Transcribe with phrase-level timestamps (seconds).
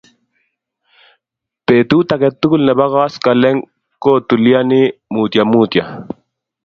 [1.65, 3.57] betut aketukul nebo koskoleny
[4.03, 5.83] kootulionii mutyomutyo